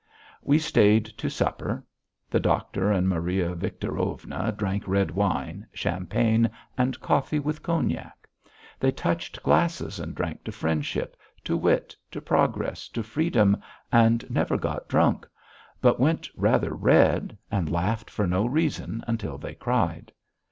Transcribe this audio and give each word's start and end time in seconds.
We 0.41 0.57
stayed 0.57 1.05
to 1.05 1.29
supper. 1.29 1.85
The 2.27 2.39
doctor 2.39 2.91
and 2.91 3.07
Maria 3.07 3.53
Victorovna 3.53 4.51
drank 4.57 4.87
red 4.87 5.11
wine, 5.11 5.67
champagne, 5.73 6.49
and 6.75 6.99
coffee 6.99 7.37
with 7.37 7.61
cognac; 7.61 8.27
they 8.79 8.89
touched 8.91 9.43
glasses 9.43 9.99
and 9.99 10.15
drank 10.15 10.43
to 10.45 10.51
friendship, 10.51 11.15
to 11.43 11.55
wit, 11.55 11.95
to 12.09 12.19
progress, 12.19 12.87
to 12.89 13.03
freedom, 13.03 13.57
and 13.91 14.27
never 14.27 14.57
got 14.57 14.87
drunk, 14.89 15.27
but 15.83 15.99
went 15.99 16.27
rather 16.35 16.73
red 16.73 17.37
and 17.51 17.69
laughed 17.71 18.09
for 18.09 18.25
no 18.25 18.47
reason 18.47 19.03
until 19.07 19.37
they 19.37 19.53
cried. 19.53 20.11